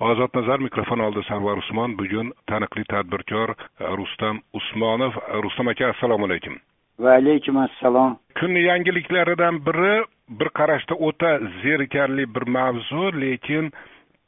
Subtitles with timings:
[0.00, 1.96] ozod nazar mikrofon oldida sarvar usmon.
[1.96, 3.54] Bugun taniqli tadbirkor
[3.98, 5.12] rustam usmonov.
[5.42, 6.58] Rustam aka assalomu alaykum.
[6.98, 8.18] Va alaykum assalom.
[8.38, 13.72] Kun yangiliklaridan biri bir qarashda o'ta zerikarli bir mavzu lekin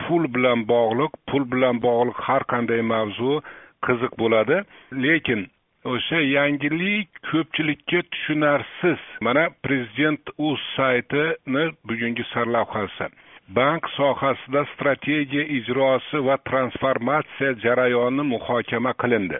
[0.03, 3.41] pul bilan bog'liq pul bilan bog'liq har qanday mavzu
[3.87, 4.65] qiziq bo'ladi.
[5.05, 5.47] Lekin
[5.85, 9.01] o'sha yangilik ko'pchilikka tushunarsiz.
[9.21, 13.13] Mana prezident uz saytini bugungi sarlavhasi
[13.49, 19.39] bank sohasida strategiya ijrosi va transformatsiya jarayoni muhokama qilindi.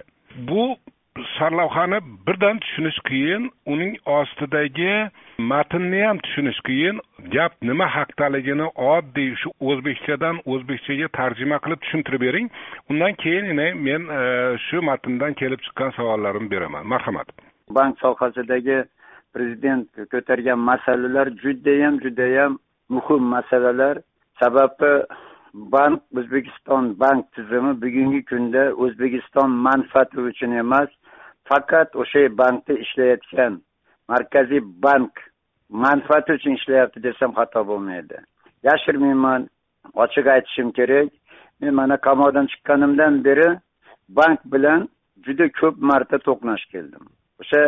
[0.49, 0.77] Bu
[1.39, 4.93] sarlavhani birdan tushunish qiyin uning ostidagi
[5.39, 7.01] matnni ham tushunish qiyin.
[7.35, 12.51] Gap nima haqdaligini oddiy shu o'zbekchadan o'zbekchaga tarjima qilib tushuntirib bering.
[12.91, 13.57] Undan keyin
[13.89, 14.23] men e,
[14.69, 16.87] shu matndan kelib chiqqan savollarimni beraman.
[16.87, 17.29] Marhamat.
[17.71, 18.79] Bank sohasidagi
[19.35, 23.97] prezident ko'targan masalalar judayam judayam muhim masalalar.
[24.41, 24.93] Sababi
[25.55, 30.91] bank o'zbekiston bank tizimi bugungi kunda o'zbekiston manfaati uchun emas
[31.49, 33.53] faqat o'sha bankda ishlayotgan
[34.09, 35.13] markaziy bank
[35.85, 38.17] manfaati uchun ishlayapti desam xato bo'lmaydi.
[38.69, 39.49] Yashirmayman
[40.03, 41.09] ochiq aytishim kerak.
[41.61, 43.49] Men mana qamoqdan chiqqanimdan beri
[44.19, 44.81] bank bilan
[45.25, 47.05] juda ko'p marta to'qnash keldim.
[47.41, 47.63] O'sha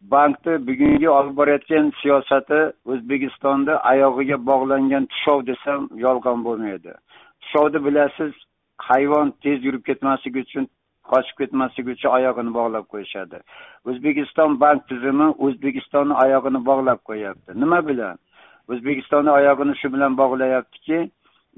[0.00, 2.60] bankni bugungi olib borayotgan siyosati
[2.92, 6.92] o'zbekistonda oyog'iga bog'langan tushov desam yolg'on bo'lmaydi.
[7.42, 8.32] Tushovni bilasiz
[8.88, 10.68] hayvon tez yurib ketmasligi uchun
[11.10, 13.38] qochib ketmasligi uchun oyog'ini bog'lab qo'yishadi.
[13.88, 18.16] O'zbekiston bank tizimi o'zbekistonni oyog'ini bog'lab qo'yyapti nima bilan?
[18.72, 20.98] O'zbekistonni oyog'ini shu bilan bog'layaptiki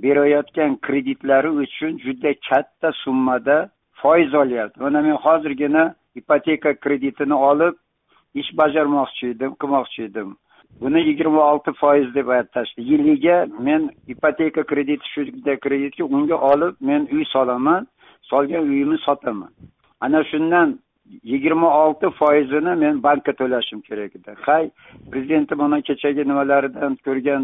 [0.05, 3.57] berayotgan kreditlari uchun juda katta summada
[4.03, 4.81] foiz olyapti.
[4.81, 7.75] Mana men hozirgina ipoteka kreditini olib
[8.41, 10.37] ish bajarmoqchi edim qilmoqchi edim.
[10.81, 12.81] Buni yigirma olti foiz deb aytishdi.
[12.91, 17.87] Yiliga men ipoteka krediti shunday kreditki unga olib men uy solaman
[18.31, 19.53] solgan uyimni sotaman.
[20.01, 20.79] Ana shundan
[21.33, 24.35] yigirma olti foizini men bankka to'lashim kerak edi.
[24.47, 24.71] Hay
[25.11, 27.43] prezidenti mana kechagi nimalaridan ko'rgan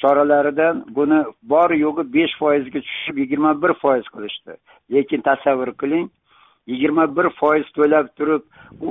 [0.00, 1.20] choralaridan buni
[1.52, 4.52] bor yo'g'i besh foizga tushib yigirma bir foiz qilishdi.
[4.92, 6.06] Lekin tasavvur qiling
[6.72, 8.42] yigirma bir foiz to'lab turib
[8.88, 8.90] u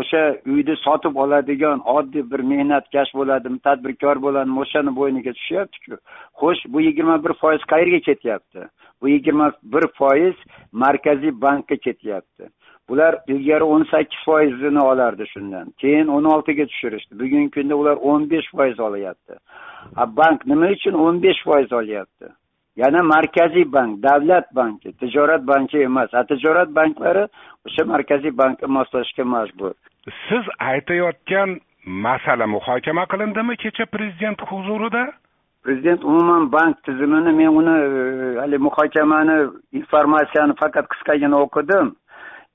[0.00, 5.96] o'sha uyni sotib oladigan oddiy bir mehnatkash bo'ladimi tadbirkor bo'ladimi o'shani bo'yniga tushyaptiku.
[6.40, 8.68] Xo'sh bu yigirma bir foiz qayerga ketyapti?
[9.00, 10.36] Bu yigirma bir foiz
[10.84, 12.50] markaziy bankka ketyapti.
[12.88, 15.66] Bular ilgari o'n sakkiz foizini olardi shundan.
[15.82, 17.18] Keyin o'n oltiga tushirishdi.
[17.20, 19.34] Bugungi kunda ular o'n besh foiz olyapti.
[20.18, 22.28] Bank nima uchun o'n besh foiz olyapti?
[22.76, 26.14] Yana markaziy bank davlat banki tijorat banki emas.
[26.14, 27.26] A tijorat banklari
[27.66, 29.72] o'sha markaziy bankka moslashishga majbur.
[30.28, 35.12] Siz aytayotgan masala muhokama qilindimi kecha prezident huzurida?
[35.64, 39.36] Prezident umuman bank tizimini men uni e, haligi muhokamani
[39.72, 41.94] informatsiyani faqat qisqagina o'qidim.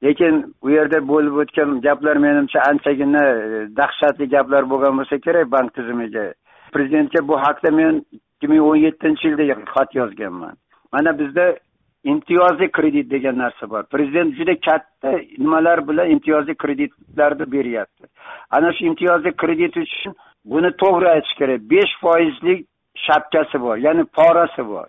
[0.04, 5.74] Lekin u yerda bo'lib o'tgan gaplar menimcha anchagina e, dahshatli gaplar bo'lgan bo'lsa kerak bank
[5.74, 6.34] tizimiga.
[6.74, 8.04] Prezidentga bu haqda men
[8.40, 9.44] ikki ming o'n yettinchi yilda
[9.76, 10.56] xat yozganman.
[10.94, 11.58] Mana bizda
[12.04, 13.84] imtiyozli kredit degan narsa bor.
[13.84, 18.08] Prezident juda katta nimalar bilan imtiyozli kreditlarni beryapti.
[18.50, 20.14] Ana shu imtiyozli kredit uchun
[20.46, 21.62] buni to'g'ri aytish kerak.
[21.74, 24.88] Besh foizlik shapkasi bor ya'ni porasi bor.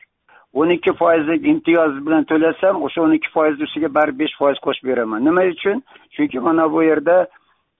[0.55, 4.87] O'n ikki foizlik imtiyoz bilan to'lasam o'sha o'n ikki foizni ustiga baribir besh foiz qo'shib
[4.91, 5.25] beraman.
[5.25, 5.82] Nima uchun?
[6.15, 7.27] Chunki mana bu yerda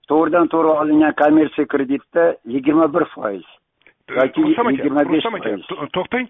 [0.09, 3.47] to'g'ridan to'g'ri olingan kommersiya kreditda yigirma bir foiz.
[5.93, 6.27] To'xtang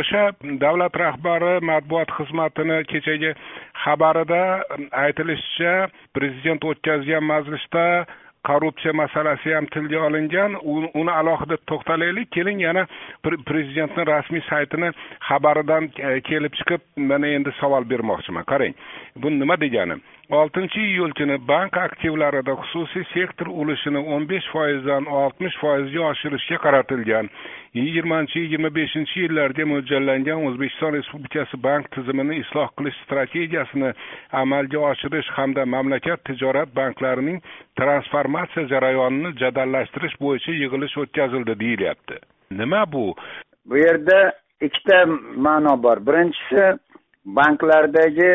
[0.00, 0.22] o'sha
[0.64, 3.30] davlat rahbari matbuot xizmatini kechagi
[3.84, 4.42] xabarida
[5.04, 5.74] aytilishicha
[6.14, 7.86] prezident o'tkazgan majlisda
[8.44, 10.56] korrupsiya masalasi ham tilga olingan
[11.00, 12.82] uni alohida to'xtalaylik keling yana
[13.50, 14.88] prezidentni rasmiy saytini
[15.28, 15.84] xabaridan
[16.28, 18.74] kelib chiqib mana endi savol bermoqchiman qarang
[19.16, 25.56] bu nima degani oltinchi iyul kuni bank aktivlarida xususiy sektor ulushini o'n besh foizdan oltmish
[25.60, 27.28] foizga oshirishga qaratilgan.
[27.74, 33.92] Yigirmanchi yigirma beshinchi yillarga mo'ljallangan o'zbekiston respublikasi bank tizimini isloh qilish strategiyasini
[34.42, 37.42] amalga oshirish hamda mamlakat tijorat banklarining
[37.80, 42.16] transformatsiya jarayonini jadallashtirish bo'yicha yig'ilish o'tkazildi deyilyapti.
[42.50, 43.14] Nima bu?
[43.66, 45.06] Bu yerda ikkita
[45.46, 46.06] ma'no bor.
[46.06, 46.64] Birinchisi
[47.24, 48.32] banklardagi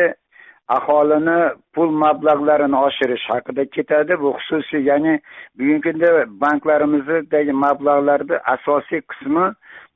[0.68, 1.38] aholini
[1.74, 4.20] pul mablag'larini oshirish haqida ketadi.
[4.22, 5.14] Bu xususiy ya'ni
[5.58, 6.10] bugungi kunda
[6.44, 9.46] banklarimizdagi mablag'larni asosiy qismi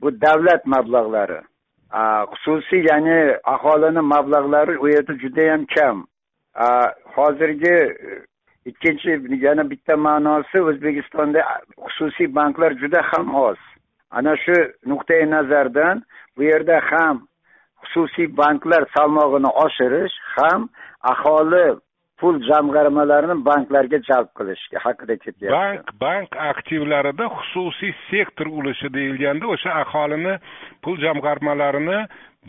[0.00, 1.40] bu davlat mablag'lari.
[2.32, 3.18] Xususiy ya'ni
[3.54, 6.06] aholini mablag'lari u yerda judayam kam.
[7.16, 7.76] Hozirgi
[8.08, 8.20] e,
[8.70, 9.10] ikkinchi
[9.46, 11.40] yana bitta ma'nosi o'zbekistonda
[11.84, 13.60] xususiy banklar juda ham oz.
[14.10, 16.02] Ana shu nuqtai nazardan
[16.36, 17.16] bu yerda ham
[17.82, 20.68] xususiy banklar salmog'ini oshirish ham
[21.12, 21.66] aholi
[22.22, 25.54] pul jamg'armalarini banklarga jalb qilish haqida ketyapti.
[25.58, 30.34] Bank bank aktivlarida xususiy sektor ulushi deyilganda o'sha aholini
[30.82, 31.98] pul jamg'armalarini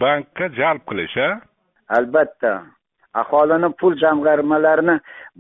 [0.04, 1.30] bankka jalb qilish a
[1.98, 2.54] albatta.
[3.22, 4.96] Aholini pul jamg'armalarini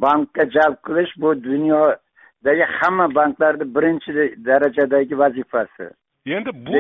[0.05, 4.11] bankka jalb qilish bu dunyodagi hamma banklarni birinchi
[4.47, 5.85] darajadagi vazifasi.
[6.25, 6.73] Endi bu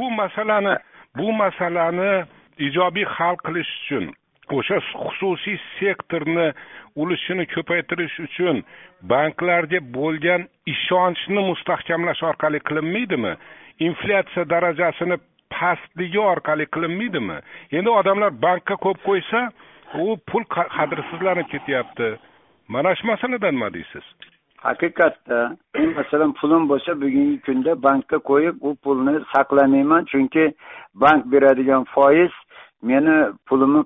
[0.00, 0.74] bu masalani
[1.18, 2.10] bu masalani
[2.68, 4.10] ijobiy hal qilish uchun
[4.56, 6.46] o'sha xususiy sektorni
[7.00, 8.62] ulushini ko'paytirish uchun
[9.12, 13.34] banklarga bo'lgan ishonchni mustahkamlash orqali qilinmaydimi?
[13.88, 15.16] Inflyatsiya darajasini
[15.54, 17.38] pastligi orqali qilinmaydimi?
[17.78, 19.46] Endi odamlar bankka ko'p qo'ysa
[20.04, 22.10] u pul qadrsizlanib ketyapti.
[22.68, 24.04] Mana shu masaladan nima deysiz?
[24.66, 25.38] Haqiqatda
[25.98, 30.06] masalan pulim bo'lsa bugungi kunda bankka qo'yib u pulni saqlamayman.
[30.12, 30.44] Chunki
[31.02, 32.32] bank beradigan foiz
[32.82, 33.16] meni
[33.46, 33.82] pulimni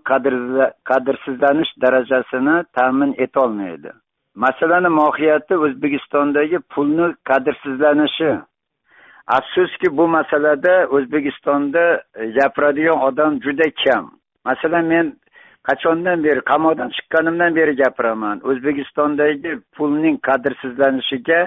[0.90, 3.92] qadrsizlanish darajasini ta'min etolmaydi
[4.34, 8.32] masalani mohiyati o'zbekistondagi pulni qadrsizlanishi.
[9.26, 14.10] Afsuski bu masalada o'zbekistonda e, gapiradigan odam juda kam.
[14.44, 15.06] Masalan men
[15.68, 18.40] qachondan beri qamoqdan chiqqanimdan beri gapiraman.
[18.50, 21.40] O'zbekistondagi pulning qadrsizlanishiga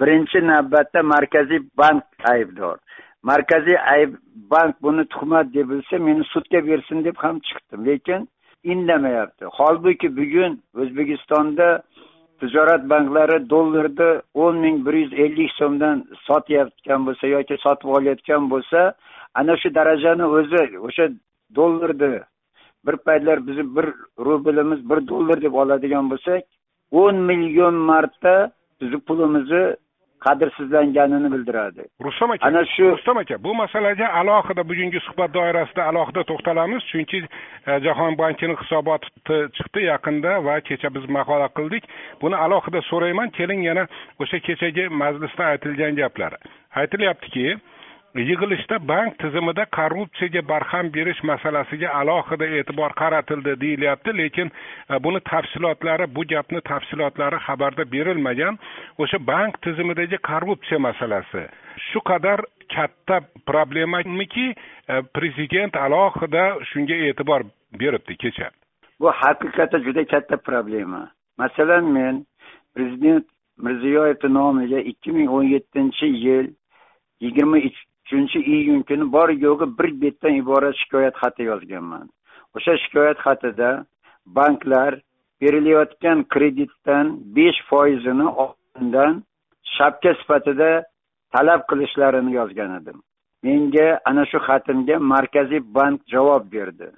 [0.00, 2.76] birinchi navbatda markaziy bank aybdor.
[3.22, 4.14] Markaziy ayb
[4.52, 7.86] bank buni tuhmat deb bilsa meni sudga bersin deb ham chiqdim.
[7.86, 8.28] Lekin
[8.64, 11.68] indamayapti holbuki bugun o'zbekistonda
[12.40, 15.96] tijorat banklari dollarni o'n ming bir yuz ellik so'mdan
[16.26, 18.80] sotayotgan bo'lsa yoki sotib olayotgan bo'lsa
[19.40, 21.04] ana shu darajani o'zi o'sha
[21.58, 22.12] dollarni
[22.86, 23.86] bir paytlar bizni bir
[24.26, 26.42] rublimiz bir dollar deb oladigan bo'lsak
[27.02, 28.34] o'n million marta
[28.80, 29.64] bizni pulimizni
[30.24, 31.82] qadrsizlanganini bildiradi.
[32.06, 36.82] Rustam aka ana shu rustam aka bu masalaga alohida bugungi suhbat doirasida alohida to'xtalamiz.
[36.92, 37.18] Chunki
[37.66, 39.08] e, jahon bankini hisoboti
[39.56, 41.84] chiqdi yaqinda va kecha biz maqola qildik.
[42.22, 43.30] Buni alohida so'rayman.
[43.38, 43.86] Keling yana
[44.20, 46.32] o'sha kechagi majlisda aytilgan gaplar.
[46.80, 47.46] Aytilyaptiki
[48.20, 54.50] yig'ilishda bank tizimida korrupsiyaga barham berish masalasiga alohida e'tibor qaratildi deyilyapti lekin
[54.90, 58.58] e, buni tafsilotlari bu gapni tafsilotlari xabarda berilmagan.
[58.98, 61.46] O'sha bank tizimidagi korrupsiya masalasi.
[61.88, 62.44] Shu qadar
[62.74, 64.54] katta problemamiki
[64.88, 67.48] e, prezident alohida shunga e'tibor
[67.80, 68.50] beribdi kecha.
[69.00, 71.08] Bu haqiqatda juda katta problema.
[71.38, 72.26] Masalan men
[72.74, 73.26] prezident
[73.56, 76.52] mirziyoyevni nomiga ikki ming o'n yettinchi yil
[77.20, 77.58] yigirma
[78.12, 82.06] uchinchi iyun kuni bor yo'g'i bir betdan iborat shikoyat xati yozganman.
[82.56, 83.84] O'sha shikoyat xatida
[84.26, 85.00] banklar
[85.40, 87.06] berilayotgan kreditdan
[87.36, 89.22] besh foizini oldindan
[89.76, 90.70] shapka sifatida
[91.34, 92.98] talab qilishlarini yozgan edim.
[93.44, 96.88] Menga ana shu xatimga markaziy bank javob berdi.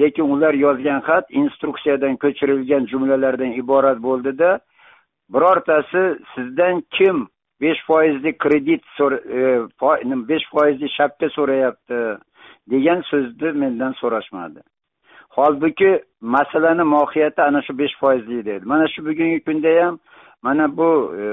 [0.00, 4.50] Lekin ular yozgan xat instruksiyadan ko'chirilgan jumlalardan iborat bo'ldida
[5.32, 6.02] birortasi
[6.34, 7.16] sizdan kim
[7.60, 12.00] besh foizli kredit e, besh foizli shapka so'rayapti
[12.70, 14.60] degan so'zni mendan so'rashmadi.
[15.36, 15.90] Holbuki
[16.20, 19.98] masalani mohiyati ana shu besh foizli edi mana shu bugungi kunda ham
[20.42, 20.90] mana bu
[21.20, 21.24] e,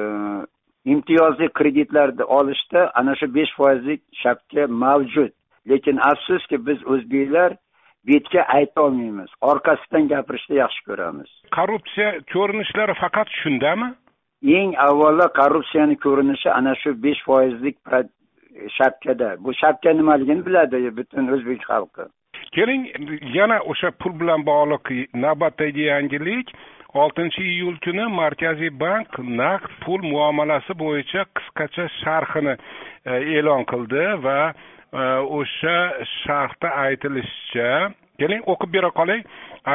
[0.92, 5.32] imtiyozli kreditlarni olishda ana shu besh foizlik shapka mavjud.
[5.70, 7.52] Lekin afsuski biz o'zbeklar
[8.08, 11.30] betga aytolmaymiz orqasidan gapirishni yaxshi ko'ramiz.
[11.58, 13.90] Korrupsiya ko'rinishlari faqat shundami?
[14.44, 17.78] Eng avvalo korrupsiyani ko'rinishi ana shu besh foizlik
[18.78, 22.04] shapkada bu shapka nimaligini biladi butun o'zbek xalqi.
[22.56, 22.88] Keling
[23.34, 26.48] yana o'sha pul bilan bog'liq navbatdagi yangilik.
[26.94, 32.56] Oltinchi iyul kuni markaziy bank naqd pul muomalasi bo'yicha qisqacha sharhini
[33.06, 35.04] e, e'lon qildi va e,
[35.40, 35.78] o'sha
[36.14, 37.70] sharhda aytilishicha
[38.22, 39.22] keling o'qib bera qolay.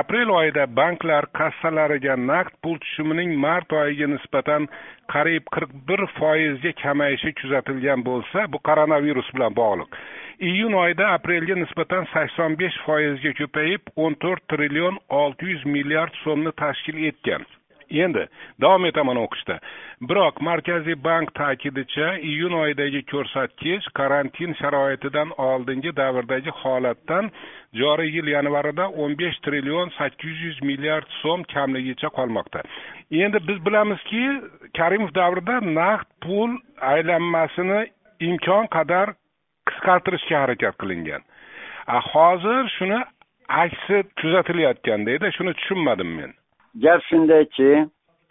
[0.00, 4.68] Aprel oyida banklar kassalariga naqd pul tushumining mart oyiga nisbatan
[5.14, 9.90] qariyb qirq bir foizga kamayishi kuzatilgan bo'lsa bu koronavirus bilan bog'liq.
[10.50, 16.52] Iyun oyida aprelga nisbatan sakson besh foizga ko'payib o'n to'rt trillion olti yuz milliard so'mni
[16.62, 17.44] tashkil etgan.
[18.04, 18.24] Endi
[18.60, 19.58] davom etaman o'qishda.
[20.08, 27.30] Biroq markaziy bank ta'kidicha iyun oyidagi ko'rsatkich karantin sharoitidan oldingi davrdagi holatdan
[27.80, 32.62] joriy yil yanvarida o'n besh trillion sakkiz yuz milliard so'm kamligicha qolmoqda.
[33.24, 34.22] Endi biz bilamizki
[34.78, 36.50] karimov davrida naqd pul
[36.92, 37.80] aylanmasini
[38.28, 39.14] imkon qadar
[39.68, 41.22] qisqartirishga harakat qilingan.
[42.12, 43.00] Hozir shuni
[43.62, 46.32] aksi kuzatilayotgandada shuni tushunmadim men.
[46.80, 47.70] Gap shundaki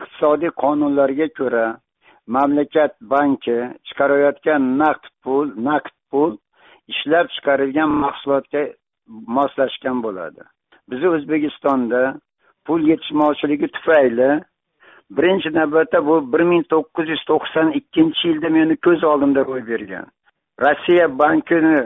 [0.02, 1.66] iqtisodiy qonunlarga ko'ra
[2.36, 3.58] mamlakat banki
[3.88, 6.32] chiqarayotgan naqd pul naqd pul
[6.94, 8.64] ishlab chiqarilgan mahsulotga
[9.38, 10.42] moslashgan bo'ladi.
[10.90, 12.02] Bizni o'zbekistonda
[12.66, 14.32] pul yetishmovchiligi tufayli
[15.18, 20.06] birinchi navbatda bu bir ming to'qqiz yuz to'qson ikkinchi yilda meni ko'z oldimda ro'y bergan.
[20.64, 21.80] Rossiya bankini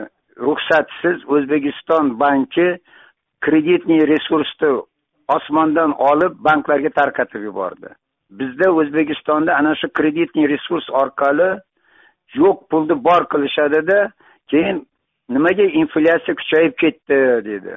[0.46, 2.68] ruxsatsiz o'zbekiston banki
[3.44, 4.70] kreditniy resursni
[5.28, 7.88] osmondan olib banklarga tarqatib yubordi.
[8.30, 11.50] Bizda o'zbekistonda ana shu kreditniy resurs orqali
[12.34, 13.98] yo'q pulni bor qilishadida
[14.50, 14.86] keyin
[15.28, 17.18] nimaga inflyatsiya kuchayib ketdi
[17.50, 17.74] dedi.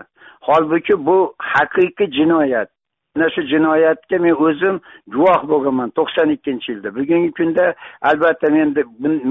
[0.48, 2.70] Holbuki bu haqiqiy jinoyat.
[3.16, 4.76] Ana shu jinoyatga men o'zim
[5.14, 6.90] guvoh bo'lganman to'qson ikkinchi yilda.
[6.96, 8.82] Bugungi kunda albatta menda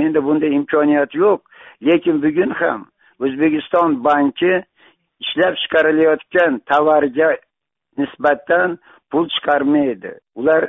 [0.00, 1.40] menda bunday imkoniyat yo'q.
[1.86, 2.80] Lekin bugun ham
[3.24, 4.52] o'zbekiston banki
[5.22, 7.28] ishlab chiqarilayotgan tovarga
[7.98, 8.78] nisbatan
[9.10, 10.12] pul chiqarmaydi.
[10.40, 10.62] Ular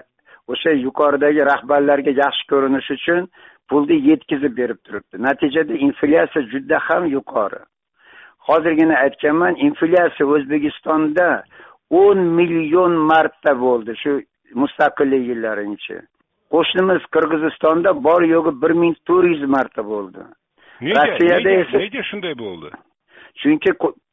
[0.51, 3.21] o'sha yuqoridagi rahbarlarga yaxshi ko'rinish uchun
[3.69, 5.15] pulni yetkazib berib turibdi.
[5.27, 7.61] Natijada inflyatsiya juda ham yuqori.
[8.47, 11.27] Hozirgina aytganman inflyatsiya o'zbekistonda
[12.03, 14.11] o'n million marta bo'ldi shu
[14.61, 15.95] mustaqillik yillarinchi.
[16.53, 20.21] Qo'shnimiz qirg'izistonda bor yo'g'i bir ming to'rt yuz marta bo'ldi.
[20.97, 22.69] Rossiyada esa nega shunday bo'ldi?
[23.41, 23.71] Chunki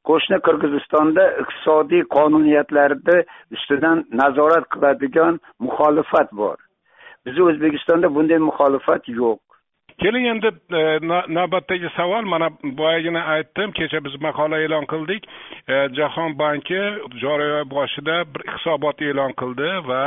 [0.09, 3.19] qo'shni qirg'izistonda iqtisodiy qonuniyatlarni
[3.57, 6.57] ustidan nazorat qiladigan muxolifat bor.
[7.27, 9.41] Bizni o'zbekistonda bunday muxolifat yo'q.
[10.03, 10.49] Keling endi
[10.81, 10.83] e,
[11.37, 15.23] navbatdagi savol mana boyagina aytdim kecha biz maqola e'lon qildik.
[15.69, 16.83] E, Jahon banki
[17.23, 20.03] joriy oy boshida bir hisobot e'lon qildi va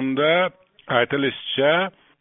[0.00, 0.32] unda
[0.98, 1.74] aytilishicha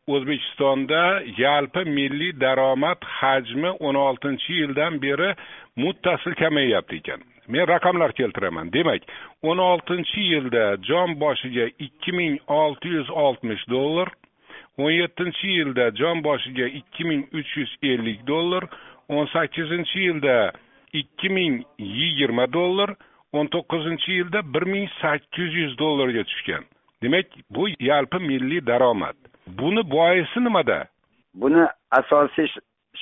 [0.08, 1.02] o'zbekistonda
[1.38, 5.30] yalpi milliy daromad hajmi o'n oltinchi yildan beri
[5.76, 7.22] muttasil kamayyapti ekan.
[7.48, 8.72] Men raqamlar keltiraman.
[8.74, 9.04] Demak
[9.44, 14.10] o'n oltinchi yilda jon boshiga ikki ming olti yuz oltmish dollar
[14.78, 18.64] o'n yettinchi yilda jon boshiga ikki ming uch yuz ellik dollar
[19.10, 20.52] o'n sakkizinchi yilda
[20.94, 22.96] ikki ming yigirma dollar
[23.34, 26.64] o'n to'qqizinchi yilda bir ming sakkiz yuz dollarga tushgan.
[27.02, 29.16] Demak bu yalpi milliy daromad.
[29.48, 30.86] Buni boisi nimada?
[31.36, 32.48] Buni asosiy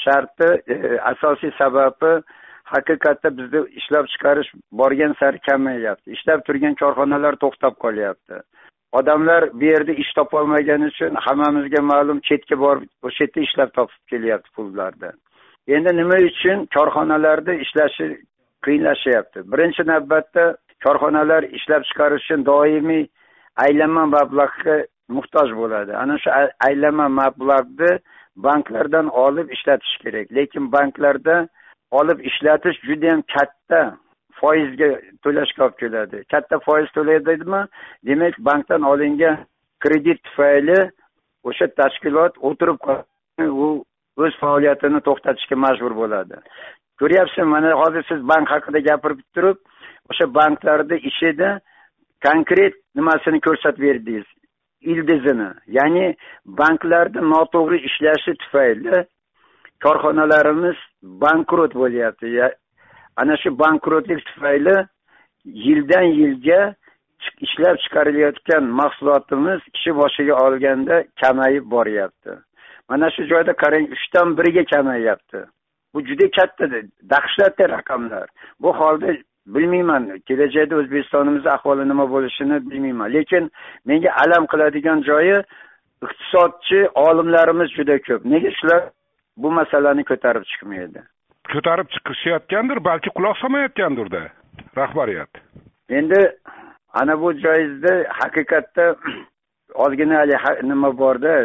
[0.03, 2.13] sharti e, asosiy sababi
[2.73, 4.49] haqiqatda bizda ishlab chiqarish
[4.81, 8.37] borgan sari kamayyapti ishlab turgan korxonalar to'xtab qolyapti.
[8.99, 14.49] Odamlar bu yerda ish topolmagani uchun hammamizga ma'lum chetga borib o'sha yerda ishlab topib kelyapti
[14.57, 15.11] pullarni
[15.67, 18.07] endi nima uchun korxonalarda ishlashi
[18.65, 19.39] qiyinlashyapti?
[19.51, 20.45] Birinchi navbatda
[20.85, 23.05] korxonalar ishlab chiqarish uchun doimiy
[23.65, 24.77] aylanma mablag'ga
[25.15, 25.91] muhtoj bo'ladi.
[26.03, 26.29] Ana shu
[26.67, 27.91] aylanma mablag'ni
[28.47, 30.27] banklardan olib ishlatish kerak.
[30.37, 31.35] Lekin banklarda
[31.91, 33.81] olib ishlatish judayam katta
[34.39, 34.89] foizga
[35.23, 36.23] to'lashga olib keladi.
[36.33, 37.61] Katta foiz to'laydimi?
[38.07, 39.37] Demak bankdan olingan
[39.83, 40.79] kredit tufayli
[41.43, 42.77] o'sha tashkilot o'tirib
[43.65, 43.67] u
[44.23, 46.35] o'z faoliyatini to'xtatishga majbur bo'ladi.
[46.99, 47.49] Ko'ryapsizmi?
[47.55, 49.57] Mana hozir siz bank haqida gapirib turib
[50.11, 51.49] o'sha banklarni ichida
[52.27, 54.27] konkret nimasini ko'rsatib berdingiz?
[54.91, 56.05] Ildizini ya'ni
[56.61, 59.05] banklarni noto'g'ri ishlashi tufayli
[59.83, 62.27] korxonalarimiz bankrot bo'lyapti.
[63.21, 64.75] Ana shu bankrotlik tufayli
[65.45, 66.61] yildan yilga
[67.45, 72.31] ishlab chiqarilayotgan mahsulotimiz kishi boshiga olganda kamayib boryapti.
[72.89, 75.39] Mana shu joyda qarang uchdan biriga kamayyapti
[75.93, 76.65] bu juda katta
[77.09, 78.27] dahshatli raqamlar.
[78.61, 79.07] Bu holda
[79.47, 83.13] bilmayman kelajakda o'zbekistonimizni ahvoli nima bo'lishini bilmayman.
[83.13, 83.51] Lekin
[83.85, 85.37] menga alam qiladigan joyi
[86.05, 88.21] iqtisodchi olimlarimiz juda ko'p.
[88.33, 88.81] Nega shular
[89.37, 91.03] bu masalani ko'tarib chiqmaydi.
[91.53, 94.21] Ko'tarib chiqishayotgandir balki quloq solmayotgandirda
[94.77, 95.29] rahbariyat.
[95.89, 96.21] Endi
[96.93, 98.95] ana bu joyingizda haqiqatda
[99.83, 101.35] ozgina haligi nima borda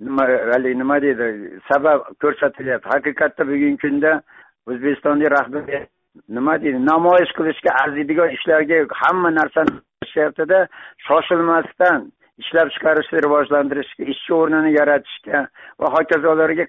[0.00, 2.88] nima haligi nima deydi sabab ko'rsatilyapti.
[2.94, 4.22] Haqiqatda bugungi kunda
[4.66, 5.88] o'zbekistonda rahbariyat
[6.28, 10.58] nima deydi namoyish qilishga arziydigan ishlarga hamma narsani qilishyaptida
[11.06, 12.00] shoshilmasdan
[12.42, 15.38] ishlab chiqarishni rivojlantirishga ishchi o'rnini yaratishga
[15.80, 16.66] va hokazolarga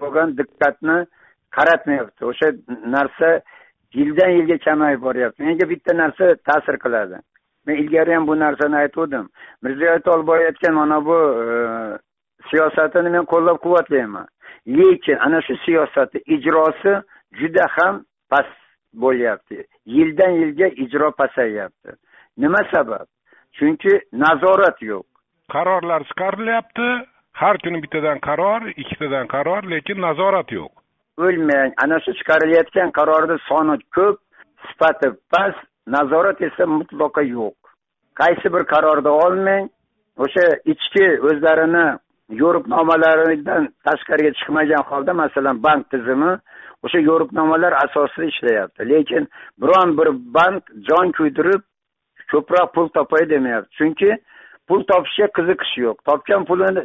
[0.00, 0.98] bo'lgan diqqatni
[1.56, 2.24] qaratmayapti.
[2.30, 2.48] O'sha
[2.96, 3.40] narsa
[3.98, 5.42] yildan yilga kamayib boryapti.
[5.42, 7.20] Menga bitta narsa ta'sir qiladi.
[7.66, 9.28] Men ilgari ham bu narsani aytgandim
[9.62, 11.46] mirziyoyev olib borayotgan mana bu e,
[12.50, 14.26] siyosatini men qo'llab quvvatlayman
[14.78, 16.92] lekin ana shu siyosatni ijrosi
[17.40, 17.94] juda ham
[18.30, 18.58] past
[19.02, 19.58] bo'lyapti.
[19.96, 21.90] Yildan yilga ijro pasayyapti
[22.38, 23.06] nima sabab?
[23.58, 25.06] Chunki nazorat yo'q.
[25.52, 26.88] Qarorlar chiqarilyapti.
[27.40, 30.72] Har kuni bittadan qaror ikkitadan qaror lekin nazorat yo'q.
[31.26, 34.16] O'lmang ana shu chiqarilayotgan qarorni soni ko'p
[34.68, 35.62] sifati past
[35.96, 37.56] nazorat esa mutlaqo yo'q.
[38.20, 39.64] Qaysi bir qarorni olmang
[40.24, 41.86] o'sha ichki o'zlarini
[42.42, 46.32] yo'riqnomalaridan tashqariga chiqmagan holda masalan bank tizimi
[46.84, 48.88] o'sha yo'riqnomalar asosida ishlayapti.
[48.92, 49.28] Lekin
[49.62, 51.62] biron bir bank jon kuydirib
[52.32, 53.76] ko'proq pul topay demayapti.
[53.78, 54.10] Chunki
[54.68, 55.96] pul topishga qiziqish yo'q.
[56.08, 56.82] Topgan pulini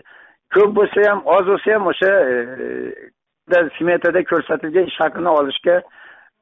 [0.55, 2.35] ko'p bo'lsa ham oz bo'lsa ham o'sha e,
[3.57, 5.81] e smetada ko'rsatilgan ish haqini olishga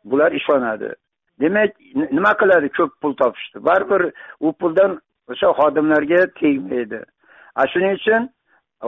[0.05, 0.93] bular ishonadi.
[1.41, 1.71] Demak
[2.17, 4.01] nima qiladi ko'p pul topishdi baribir
[4.39, 4.99] u puldan
[5.31, 7.01] o'sha xodimlarga tegmaydi.
[7.55, 8.29] A shuning uchun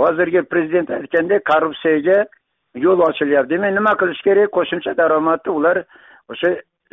[0.03, 2.19] hozirgi prezident aytgandek korrupsiyaga
[2.85, 3.53] yo'l ochilyapti.
[3.55, 4.51] Demak nima qilish kerak?
[4.57, 5.83] Qo'shimcha daromadni ular
[6.31, 6.49] o'sha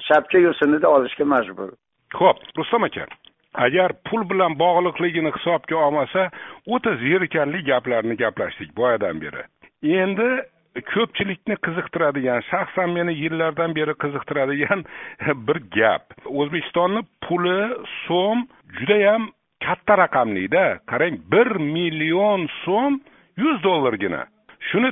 [0.08, 1.74] shapka yo'sinida olishga majbur.
[2.20, 3.06] Ho'p rustam aka
[3.54, 6.30] agar pul bilan bog'liqligini hisobga olmasa
[6.66, 9.42] o'ta zerikarli gaplarni gaplashdik boyadan beri.
[9.82, 10.30] Endi
[10.92, 14.84] ko'pchilikni qiziqtiradigan shaxsan meni yillardan beri qiziqtiradigan
[15.46, 16.04] bir gap.
[16.26, 17.60] O'zbekistonni puli
[18.06, 18.46] so'm
[18.78, 19.30] judayam
[19.66, 23.00] katta raqamlida qarang bir million so'm
[23.36, 24.22] yuz dollargina.
[24.68, 24.90] Shuni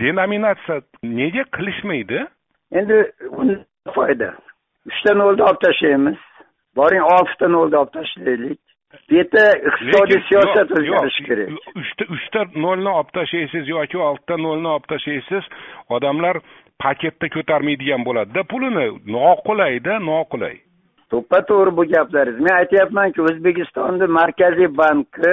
[0.00, 2.26] denominatsiya nega qilishmaydi?
[2.72, 2.96] Endi
[3.94, 4.34] foyda.
[4.90, 6.18] Uchta nolni olib tashlaymiz.
[6.76, 8.60] Boring oltita nolni olib tashlaylik.
[9.10, 11.48] Bu yerda iqtisodiy siyosat o'zgarishi kerak.
[11.80, 15.44] uchta uchta nolni olib tashlaysiz yoki oltita nolni olib tashlaysiz
[15.96, 16.36] odamlar
[16.84, 18.86] paketda ko'tarmaydigan bo'ladida pulini
[19.16, 20.56] noqulayda noqulay.
[21.10, 22.40] To'ppa to'g'ri bu gaplaringiz.
[22.46, 25.32] Men aytyapmanki o'zbekistonni markaziy banki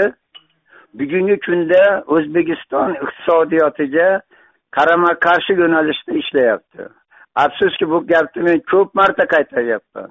[0.99, 1.83] bugungi kunda
[2.15, 4.09] o'zbekiston iqtisodiyotiga
[4.77, 6.81] qarama qarshi yo'nalishda ishlayapti.
[7.43, 10.09] Afsuski bu gapni men ko'p marta qaytaryapman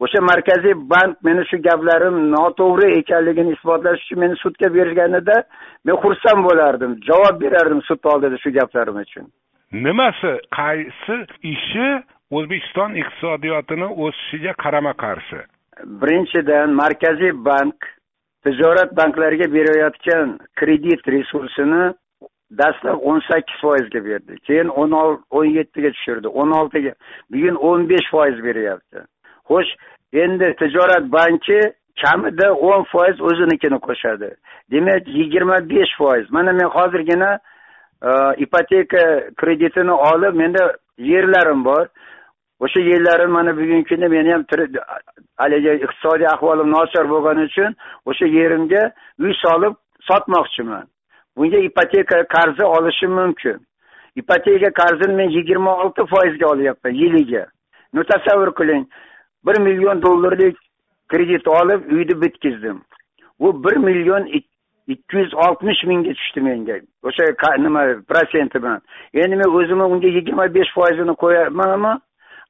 [0.00, 5.36] o'sha markaziy bank meni shu gaplarim noto'g'ri ekanligini isbotlash uchun meni sudga berganida
[5.84, 9.26] men xursand bo'lardim javob berardim sud oldida shu gaplarim uchun.
[9.86, 11.16] Nimasi qaysi
[11.54, 11.88] ishi
[12.36, 15.40] o'zbekiston iqtisodiyotini o'sishiga qarama qarshi?
[16.00, 17.88] Birinchidan markaziy bank
[18.44, 21.84] tijorat banklariga berayotgan kredit resursini
[22.60, 24.38] dastlab o'n sakkiz foizga berdi.
[24.46, 24.92] Keyin o'n
[25.38, 26.28] o'n yettiga tushirdi.
[26.40, 26.92] O'n oltiga
[27.32, 29.06] bugun o'n besh foiz beryapti
[29.48, 29.72] xo'sh
[30.22, 31.60] endi tijorat banki
[32.02, 34.30] kamida o'n foiz o'zinikini qo'shadi.
[34.70, 36.26] Demak yigirma besh foiz.
[36.30, 37.30] Mana men hozirgina
[38.02, 38.10] e,
[38.44, 39.04] ipoteka
[39.40, 40.64] kreditini olib menda
[40.98, 41.86] yerlarim bor.
[42.60, 44.44] O'sha yerlarim mana bugungi kunda meni ham
[45.36, 47.70] haligi iqtisodiy ahvolim nochor bo'lgani uchun
[48.10, 48.82] o'sha yerimga
[49.24, 49.74] uy solib
[50.08, 50.84] sotmoqchiman.
[51.36, 53.58] Bunga ipoteka qarzi olishim mumkin.
[54.20, 57.44] Ipoteka qarzini men yigirma olti foizga olyapman yiliga.
[57.94, 58.84] Ну tasavvur qiling
[59.46, 60.56] bir million dollarlik
[61.08, 62.80] kredit olib uyni bitkazdim
[63.38, 64.24] u bir million
[64.86, 66.76] ikki yuz oltmish mingga tushdi menga.
[67.02, 67.24] O'sha
[67.58, 68.80] nima protsenti bilan.
[69.14, 71.92] Endi men o'zimni unga yigirma besh foizini qo'yamanmi?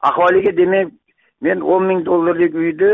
[0.01, 0.93] Aholiga demak
[1.41, 2.91] men o'n ming dollarlik uyni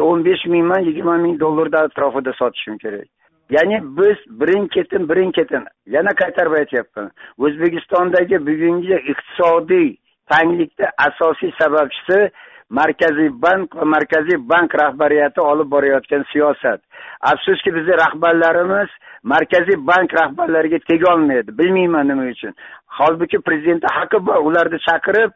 [0.00, 3.08] o'n besh mingman yigirma ming dollarni atrofida sotishim kerak.
[3.50, 9.88] Ya'ni biz birin ketin birin ketin yana qaytarib aytyapman o'zbekistondagi bugungi iqtisodiy
[10.32, 12.30] tanglikni asosiy sababchisi
[12.70, 16.80] markaziy bank va markaziy bank rahbariyati olib borayotgan siyosat.
[17.20, 18.90] Afsuski bizni rahbarlarimiz
[19.22, 21.58] markaziy bank rahbarlariga tegolmaydi.
[21.58, 22.54] Bilmayman nima uchun.
[22.98, 24.36] Holbuki prezidentni haqqi bor.
[24.36, 25.30] Ularni chaqirib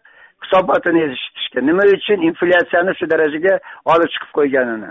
[0.45, 3.55] hisobotini eshitishga nima uchun inflyatsiyani shu darajaga
[3.93, 4.91] olib chiqib qo'yganini.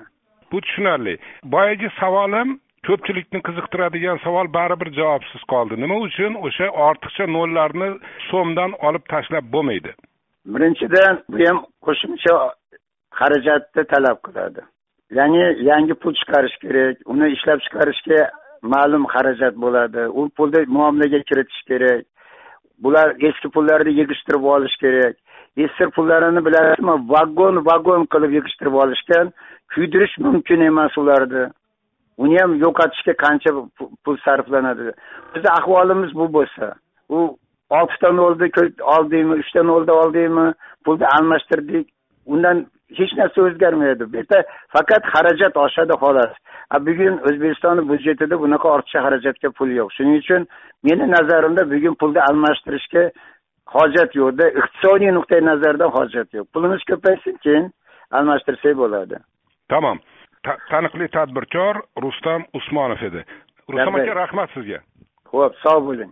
[0.52, 1.18] Bu tushunarli.
[1.44, 5.80] Boyagi savolim ko'pchilikni qiziqtiradigan savol baribir javobsiz qoldi.
[5.84, 7.90] Nima uchun o'sha ortiqcha nollarni
[8.30, 9.92] so'mdan olib tashlab bo'lmaydi?
[10.54, 12.34] Birinchidan bu ham qo'shimcha
[13.20, 14.62] xarajatni talab qiladi.
[15.18, 18.22] Ya'ni yangi pul chiqarish kerak uni ishlab chiqarishga
[18.74, 22.04] ma'lum xarajat bo'ladi u pulni muomalaga kiritish kerak
[22.84, 25.16] bular eski pullarni yig'ishtirib olish kerak.
[25.64, 29.32] Eski pullarini bilasizmi vagon vagon qilib yig'ishtirib olishgan
[29.74, 31.44] kuydirish mumkin emas ularni
[32.24, 33.50] uni ham yo'qotishga qancha
[34.04, 34.92] pul sarflanadi.
[35.34, 36.66] Bizni ahvolimiz bu bo'lsa
[37.16, 37.18] u
[37.70, 38.50] oltita nolni
[38.82, 40.54] oldingmi uchta nolni oldingmi
[40.86, 41.88] pulni almashtirdik.
[42.26, 42.66] Undan
[43.00, 44.04] hech narsa o'zgarmaydi.
[44.12, 44.44] Bu yerda
[44.76, 46.34] faqat xarajat oshadi xolos.
[46.88, 49.90] Bugun o'zbekistonni byudjetida bunaqa ortiqcha xarajatga pul yo'q.
[49.98, 50.48] Shuning uchun
[50.88, 53.04] meni nazarimda bugun pulni almashtirishga
[53.76, 56.46] hojat yo'qda iqtisodiy nuqtai nazardan hojat yo'q.
[56.54, 57.66] Pulimiz ko'paysin keyin
[58.18, 59.16] almashtirsak bo'ladi.
[59.74, 59.98] Tamom
[60.72, 63.22] taniqli tadbirkor rustam usmonov edi.
[63.72, 64.80] Rustam aka rahmat sizga.
[65.32, 66.12] Ho'p sog' bo'ling